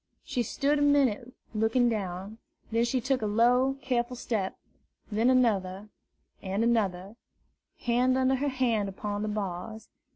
[0.23, 2.39] She stood a minute looking down;
[2.71, 4.57] then she took a slow, careful step;
[5.11, 5.89] then another
[6.41, 7.17] and another,
[7.81, 9.89] hand under hand upon the bars.